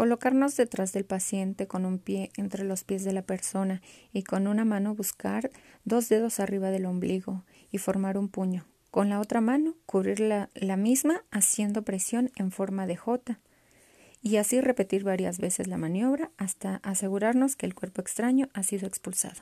[0.00, 3.82] Colocarnos detrás del paciente con un pie entre los pies de la persona
[4.14, 5.50] y con una mano buscar
[5.84, 8.64] dos dedos arriba del ombligo y formar un puño.
[8.90, 13.40] Con la otra mano cubrir la, la misma haciendo presión en forma de J
[14.22, 18.86] y así repetir varias veces la maniobra hasta asegurarnos que el cuerpo extraño ha sido
[18.86, 19.36] expulsado.